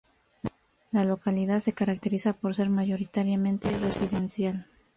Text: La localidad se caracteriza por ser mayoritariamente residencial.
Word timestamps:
La 0.91 1.03
localidad 1.03 1.59
se 1.59 1.73
caracteriza 1.73 2.33
por 2.33 2.55
ser 2.55 2.71
mayoritariamente 2.71 3.69
residencial. 3.69 4.65